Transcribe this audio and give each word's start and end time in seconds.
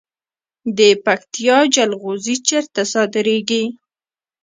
د 0.77 0.79
پکتیا 1.05 1.57
جلغوزي 1.75 2.35
چیرته 2.47 2.81
صادریږي؟ 2.93 3.63